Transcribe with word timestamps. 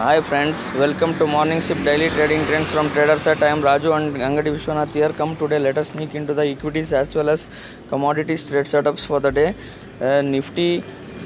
Hi 0.00 0.16
friends, 0.26 0.58
welcome 0.82 1.12
to 1.18 1.24
Morning 1.26 1.60
Sip 1.60 1.76
Daily 1.84 2.08
Trading 2.08 2.42
Trends 2.46 2.70
from 2.70 2.88
TraderSet. 2.88 3.42
I 3.42 3.48
am 3.48 3.60
Raju 3.60 3.94
and 3.96 4.16
Angadi 4.16 4.56
Vishwanath 4.56 4.94
here. 4.94 5.10
Come 5.10 5.36
today, 5.36 5.58
let 5.58 5.76
us 5.76 5.90
sneak 5.90 6.14
into 6.14 6.32
the 6.32 6.46
equities 6.46 6.94
as 6.94 7.14
well 7.14 7.28
as 7.28 7.46
commodities 7.90 8.42
trade 8.42 8.64
setups 8.64 9.04
for 9.04 9.20
the 9.20 9.30
day. 9.30 9.54
Uh, 10.00 10.22
Nifty 10.22 10.82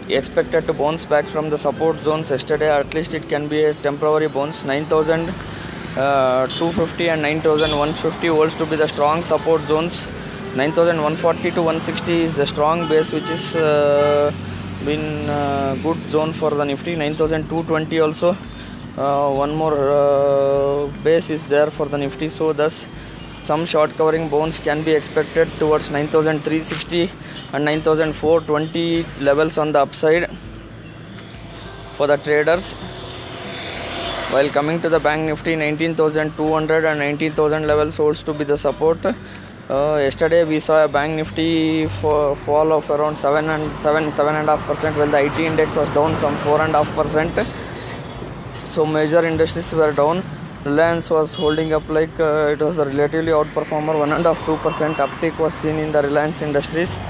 expected 0.08 0.66
to 0.66 0.72
bounce 0.72 1.04
back 1.04 1.25
from 1.25 1.50
the 1.50 1.57
support 1.57 1.98
zones 1.98 2.30
yesterday. 2.30 2.68
At 2.68 2.93
least 2.95 3.14
it 3.14 3.29
can 3.29 3.46
be 3.46 3.62
a 3.62 3.75
temporary 3.75 4.26
bounce. 4.26 4.64
9,250 4.64 7.09
and 7.11 7.22
9,150 7.22 8.29
volts 8.30 8.59
to 8.59 8.66
be 8.66 8.75
the 8.75 8.88
strong 8.88 9.22
support 9.22 9.61
zones. 9.68 10.04
9,140 10.56 11.52
to 11.52 11.62
160 11.62 12.22
is 12.22 12.35
the 12.35 12.44
strong 12.44 12.88
base 12.88 13.13
which 13.13 13.30
is 13.30 13.54
uh, 13.54 14.32
been 14.85 15.30
uh, 15.30 15.77
good 15.85 15.99
zone 16.08 16.32
for 16.32 16.50
the 16.50 16.64
Nifty. 16.64 16.96
9,220 16.96 18.00
also 18.00 18.30
uh, 18.30 18.36
one 18.96 19.54
more 19.54 19.76
uh, 19.90 20.86
base 21.02 21.30
is 21.30 21.46
there 21.46 21.71
for 21.71 21.86
the 21.86 21.98
nifty 21.98 22.29
so 22.29 22.52
thus 22.52 22.86
some 23.43 23.66
short 23.66 23.90
covering 23.96 24.29
bounce 24.29 24.58
can 24.58 24.82
be 24.82 24.93
expected 24.93 25.46
towards 25.58 25.90
9360 25.90 27.11
and 27.52 27.64
9420 27.64 29.04
levels 29.21 29.58
on 29.58 29.71
the 29.72 29.80
upside 29.80 30.30
for 31.96 32.06
the 32.06 32.16
traders. 32.16 32.72
While 34.33 34.48
coming 34.48 34.80
to 34.80 34.88
the 34.88 34.98
bank 34.98 35.27
nifty 35.27 35.56
19200 35.56 36.84
and 36.84 36.98
19000 37.00 37.66
levels 37.66 37.98
holds 37.98 38.22
to 38.22 38.33
be 38.33 38.44
the 38.44 38.56
support. 38.56 38.98
Uh, 39.05 39.98
yesterday 40.00 40.44
we 40.44 40.58
saw 40.58 40.84
a 40.84 40.88
bank 40.88 41.16
nifty 41.16 41.86
fall 41.86 42.72
of 42.72 42.91
around 42.91 43.19
7 43.19 43.48
and 43.50 43.78
7 43.80 44.10
7 44.12 44.34
and 44.34 44.48
a 44.48 44.56
half 44.56 44.66
percent 44.66 44.97
while 44.97 45.08
the 45.08 45.20
it 45.24 45.38
index 45.38 45.76
was 45.76 45.88
down 45.94 46.14
some 46.20 46.36
4 46.36 46.62
and 46.62 46.74
a 46.74 46.82
half 46.82 46.97
percent 46.97 47.32
so 48.75 48.84
major 48.84 49.25
industries 49.25 49.72
were 49.72 49.92
down. 49.92 50.22
Reliance 50.64 51.08
was 51.17 51.33
holding 51.34 51.72
up 51.77 51.89
like 51.89 52.14
uh, 52.19 52.55
it 52.55 52.61
was 52.67 52.78
a 52.78 52.86
relatively 52.86 53.33
outperformer. 53.41 53.94
One 54.05 54.12
and 54.12 54.27
a 54.27 54.34
half 54.34 54.47
two 54.47 54.56
percent 54.64 54.97
uptick 55.05 55.39
was 55.39 55.55
seen 55.62 55.77
in 55.84 55.92
the 55.92 56.03
reliance 56.03 56.41
industries. 56.48 56.98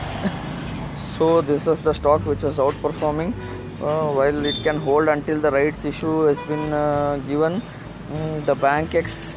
So 1.17 1.27
this 1.49 1.65
was 1.71 1.81
the 1.81 1.93
stock 1.95 2.27
which 2.31 2.43
was 2.43 2.57
outperforming. 2.59 3.33
Uh, 3.81 4.09
while 4.19 4.45
it 4.51 4.57
can 4.65 4.79
hold 4.87 5.09
until 5.09 5.39
the 5.45 5.51
rights 5.51 5.85
issue 5.85 6.15
has 6.23 6.43
been 6.43 6.73
uh, 6.73 7.17
given 7.29 7.63
mm, 8.11 8.45
the 8.47 8.55
bank 8.55 8.95
x 8.95 9.37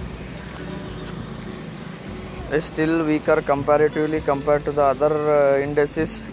is 2.57 2.65
still 2.65 3.05
weaker 3.11 3.37
comparatively 3.51 4.21
compared 4.21 4.65
to 4.65 4.71
the 4.71 4.85
other 4.93 5.13
uh, 5.37 5.59
indices. 5.67 6.23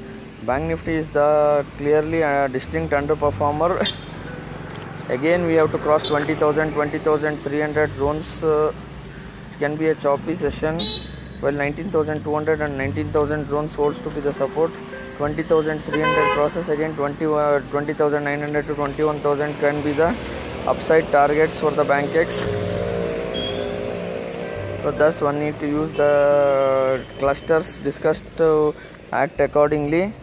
Bank 0.46 0.64
nifty 0.72 0.94
is 1.02 1.08
the 1.20 1.30
clearly 1.76 2.22
uh, 2.22 2.48
distinct 2.48 2.92
underperformer 3.02 3.70
again 5.08 5.46
we 5.46 5.54
have 5.54 5.70
to 5.72 5.78
cross 5.78 6.02
20000 6.08 6.72
20300 6.72 7.94
zones 7.94 8.42
uh, 8.42 8.72
it 9.54 9.58
can 9.58 9.76
be 9.76 9.88
a 9.88 9.94
choppy 9.94 10.34
session. 10.34 10.80
While 11.40 11.52
19200 11.52 12.60
and 12.60 12.78
19000 12.78 13.46
zones 13.46 13.74
holds 13.74 14.00
to 14.00 14.10
be 14.10 14.20
the 14.20 14.32
support. 14.32 14.72
20300 15.18 16.34
crosses 16.34 16.68
again 16.68 16.94
20 16.96 17.24
uh, 17.26 17.60
20900 17.70 18.66
to 18.66 18.74
21000 18.74 19.54
can 19.60 19.80
be 19.82 19.92
the 19.92 20.08
upside 20.66 21.06
targets 21.12 21.60
for 21.60 21.70
the 21.70 21.84
bank 21.84 22.16
x. 22.16 22.38
So 24.82 24.90
thus 24.90 25.20
one 25.20 25.38
need 25.38 25.60
to 25.60 25.66
use 25.68 25.92
the 25.92 27.04
clusters 27.18 27.78
discussed 27.78 28.24
to 28.38 28.74
act 29.12 29.40
accordingly. 29.40 30.14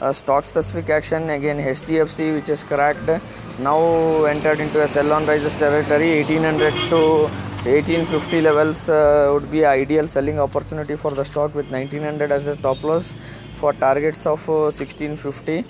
Uh, 0.00 0.12
stock 0.12 0.46
specific 0.46 0.88
action 0.88 1.28
again 1.28 1.58
hdfc 1.58 2.34
which 2.34 2.48
is 2.48 2.62
cracked 2.62 3.10
now 3.58 4.24
entered 4.24 4.60
into 4.60 4.82
a 4.82 4.88
sell 4.88 5.12
on 5.12 5.26
rises 5.26 5.54
territory 5.54 6.10
1800 6.22 6.72
to 6.90 7.28
1850 7.64 8.40
levels 8.40 8.88
uh, 8.88 9.30
would 9.34 9.50
be 9.50 9.64
ideal 9.66 10.08
selling 10.08 10.38
opportunity 10.38 10.96
for 10.96 11.10
the 11.10 11.24
stock 11.24 11.54
with 11.54 11.70
1900 11.70 12.32
as 12.32 12.46
a 12.46 12.56
top 12.56 12.82
loss 12.82 13.12
for 13.56 13.72
targets 13.74 14.24
of 14.24 14.48
uh, 14.48 14.72
1650 14.72 15.64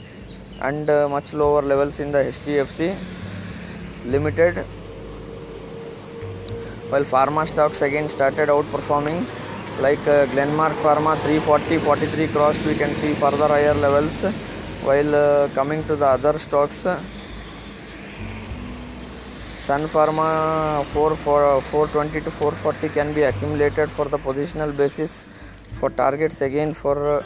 and 0.61 0.89
uh, 0.89 1.09
much 1.09 1.33
lower 1.33 1.63
levels 1.63 1.99
in 1.99 2.13
the 2.13 2.19
hdfc 2.19 2.97
limited. 4.07 4.59
While 6.91 7.05
pharma 7.05 7.47
stocks 7.49 7.83
again 7.83 8.09
started 8.09 8.49
outperforming 8.49 9.27
like 9.81 10.07
uh, 10.07 10.27
Glenmark 10.27 10.75
Pharma 10.85 11.17
340 11.19 11.79
43 11.79 12.29
crossed 12.29 12.65
we 12.67 12.75
can 12.75 12.95
see 12.95 13.15
further 13.15 13.49
higher 13.49 13.75
levels 13.75 14.23
while 14.83 15.15
uh, 15.15 15.49
coming 15.55 15.83
to 15.85 15.97
the 15.97 16.07
other 16.07 16.39
stocks 16.39 16.87
Sun 19.71 19.87
Pharma 19.87 20.85
4 20.85 21.15
for 21.15 21.61
420 21.61 22.25
to 22.25 22.31
440 22.33 22.89
can 22.89 23.15
be 23.15 23.23
accumulated 23.23 23.89
for 23.89 24.07
the 24.07 24.19
positional 24.19 24.77
basis 24.77 25.25
for 25.79 25.91
targets 25.91 26.41
again 26.41 26.75
for 26.75 26.97
uh, 27.19 27.23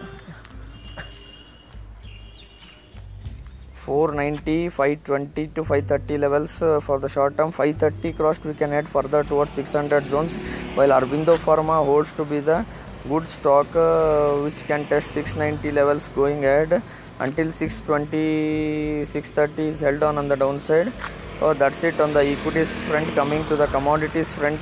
490 3.72 4.68
520 4.68 5.46
to 5.54 5.64
530 5.64 6.18
levels 6.18 6.60
uh, 6.60 6.80
for 6.80 6.98
the 6.98 7.08
short 7.08 7.34
term. 7.38 7.50
530 7.50 8.12
crossed 8.12 8.44
we 8.44 8.52
can 8.52 8.68
head 8.68 8.86
further 8.90 9.24
towards 9.24 9.52
600 9.52 10.04
zones. 10.10 10.36
While 10.76 10.90
Aurobindo 10.90 11.38
Pharma 11.46 11.82
holds 11.82 12.12
to 12.12 12.26
be 12.26 12.40
the 12.40 12.66
good 13.08 13.26
stock 13.26 13.74
uh, 13.74 14.34
which 14.44 14.62
can 14.64 14.84
test 14.84 15.12
690 15.12 15.70
levels 15.70 16.08
going 16.08 16.44
ahead. 16.44 16.82
Until 17.20 17.50
620 17.50 19.06
630 19.06 19.68
is 19.70 19.80
held 19.80 20.02
on 20.02 20.18
on 20.18 20.28
the 20.28 20.36
downside 20.36 20.92
so 21.40 21.54
that's 21.54 21.84
it 21.84 22.00
on 22.00 22.12
the 22.12 22.24
equities 22.24 22.74
front. 22.88 23.08
Coming 23.14 23.44
to 23.46 23.56
the 23.56 23.66
commodities 23.66 24.32
front 24.32 24.60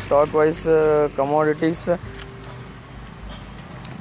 stock 0.00 0.32
wise 0.34 0.66
uh, 0.66 1.08
commodities 1.14 1.88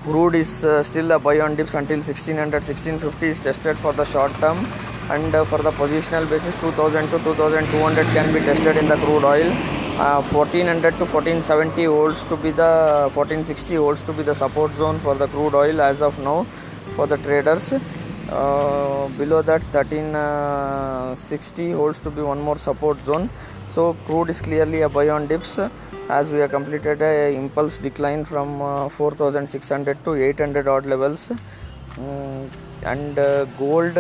crude 0.03 0.35
is 0.35 0.65
uh, 0.65 0.81
still 0.81 1.11
a 1.11 1.19
buy 1.19 1.39
on 1.39 1.55
dips 1.55 1.73
until 1.75 1.97
1600 1.97 2.53
1650 2.53 3.27
is 3.27 3.39
tested 3.39 3.77
for 3.77 3.93
the 3.93 4.05
short 4.05 4.33
term. 4.43 4.65
And 5.09 5.35
uh, 5.35 5.43
for 5.45 5.59
the 5.59 5.71
positional 5.71 6.29
basis 6.29 6.55
2000 6.55 7.09
to 7.09 7.19
2200 7.19 8.05
can 8.07 8.33
be 8.33 8.39
tested 8.39 8.77
in 8.77 8.87
the 8.87 8.95
crude 8.95 9.23
oil. 9.23 9.51
Uh, 9.99 10.21
1400 10.21 10.95
to 10.95 11.05
1470 11.05 11.83
holds 11.85 12.23
to 12.23 12.37
be 12.37 12.51
the 12.51 13.09
1460 13.13 13.75
holds 13.75 14.03
to 14.03 14.13
be 14.13 14.23
the 14.23 14.33
support 14.33 14.73
zone 14.75 14.97
for 14.99 15.15
the 15.15 15.27
crude 15.27 15.53
oil 15.53 15.81
as 15.81 16.01
of 16.01 16.17
now 16.19 16.45
for 16.95 17.05
the 17.05 17.17
traders 17.17 17.73
uh, 18.31 19.07
below 19.17 19.41
that 19.41 19.61
1360 19.73 21.71
holds 21.71 21.99
to 21.99 22.09
be 22.09 22.21
one 22.21 22.39
more 22.39 22.57
support 22.57 22.99
zone. 23.05 23.29
So 23.69 23.95
crude 24.05 24.29
is 24.29 24.39
clearly 24.41 24.81
a 24.81 24.89
buy 24.89 25.09
on 25.09 25.27
dips. 25.27 25.59
As 26.09 26.31
we 26.31 26.39
have 26.39 26.51
completed 26.51 27.01
a 27.01 27.35
impulse 27.35 27.77
decline 27.77 28.25
from 28.25 28.61
uh, 28.61 28.89
4600 28.89 30.03
to 30.05 30.15
800 30.15 30.67
odd 30.67 30.85
levels. 30.85 31.31
Mm, 31.95 32.49
and 32.83 33.19
uh, 33.19 33.45
gold 33.59 33.97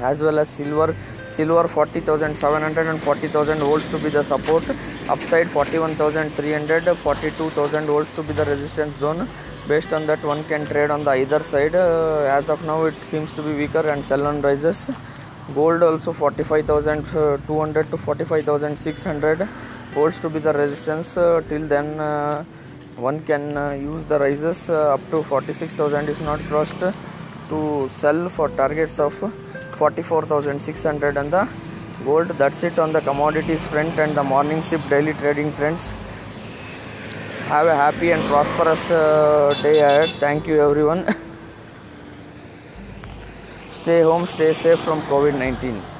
as 0.00 0.22
well 0.22 0.38
as 0.38 0.48
silver. 0.48 0.94
Silver 1.28 1.68
40700 1.68 2.86
and 2.86 3.02
40000 3.02 3.58
volts 3.58 3.88
to 3.88 3.98
be 3.98 4.08
the 4.08 4.22
support. 4.22 4.64
Upside 5.08 5.48
41300 5.48 6.96
42000 6.96 7.84
volts 7.86 8.10
to 8.12 8.22
be 8.22 8.32
the 8.32 8.44
resistance 8.44 8.96
zone 8.96 9.28
based 9.68 9.92
on 9.92 10.06
that 10.06 10.22
one 10.22 10.42
can 10.44 10.64
trade 10.66 10.90
on 10.90 11.04
the 11.04 11.10
either 11.10 11.42
side. 11.42 11.74
Uh, 11.74 12.38
as 12.38 12.48
of 12.48 12.64
now 12.64 12.84
it 12.84 12.94
seems 13.10 13.32
to 13.32 13.42
be 13.42 13.54
weaker 13.62 13.84
and 13.92 14.04
sell 14.04 14.26
on 14.26 14.40
rises. 14.42 14.88
Gold 15.54 15.82
also 15.82 16.12
45200 16.12 17.90
to 17.90 17.96
45600 17.96 19.48
holds 19.94 20.20
to 20.20 20.28
be 20.28 20.38
the 20.38 20.52
resistance. 20.52 21.16
Uh, 21.16 21.42
till 21.48 21.66
then 21.66 22.00
uh, 22.00 22.44
one 22.96 23.22
can 23.24 23.56
uh, 23.56 23.70
use 23.72 24.04
the 24.06 24.18
rises 24.18 24.68
uh, 24.68 24.94
up 24.94 25.00
to 25.10 25.22
46000 25.22 26.08
is 26.08 26.20
not 26.20 26.40
crossed 26.48 26.82
to 27.50 27.88
sell 27.90 28.28
for 28.28 28.48
targets 28.48 28.98
of 28.98 29.14
44600 29.14 31.16
and 31.16 31.32
the 31.32 31.48
gold. 32.04 32.28
That's 32.28 32.62
it 32.62 32.78
on 32.78 32.92
the 32.92 33.00
commodities 33.00 33.66
front 33.66 33.98
and 33.98 34.14
the 34.14 34.22
morning 34.22 34.62
sip 34.62 34.80
daily 34.88 35.12
trading 35.14 35.52
trends 35.54 35.92
have 37.46 37.66
a 37.66 37.74
happy 37.74 38.10
and 38.12 38.22
prosperous 38.24 38.90
uh, 38.90 39.54
day 39.62 39.78
ahead. 39.80 40.10
Thank 40.18 40.46
you 40.46 40.60
everyone. 40.60 41.06
Stay 43.86 44.02
home 44.02 44.26
stay 44.26 44.52
safe 44.52 44.80
from 44.80 45.00
covid-19 45.02 45.95